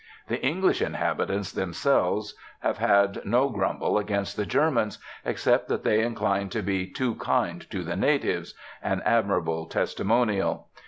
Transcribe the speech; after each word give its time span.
The 0.29 0.43
English 0.43 0.81
inhabitants 0.81 1.51
themselves 1.51 2.33
have 2.61 2.79
had 2.79 3.21
no 3.23 3.49
grumble 3.49 3.99
against 3.99 4.35
the 4.35 4.47
Germans 4.47 4.97
except 5.23 5.67
that 5.67 5.83
they 5.83 6.01
incline 6.01 6.49
to 6.49 6.63
be 6.63 6.87
'too 6.87 7.13
kind 7.13 7.69
to 7.69 7.83
the 7.83 7.95
natives' 7.95 8.55
an 8.81 9.03
admirable 9.05 9.67
testimonial. 9.67 10.69